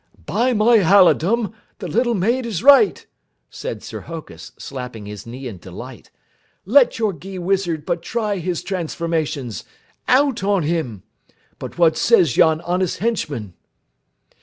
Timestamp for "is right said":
2.47-3.83